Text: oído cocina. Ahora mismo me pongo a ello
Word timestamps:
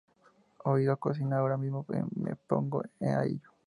oído 0.63 0.97
cocina. 0.97 1.37
Ahora 1.37 1.57
mismo 1.57 1.85
me 2.15 2.35
pongo 2.35 2.81
a 3.01 3.23
ello 3.23 3.51